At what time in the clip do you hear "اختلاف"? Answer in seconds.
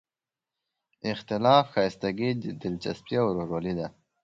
1.11-1.65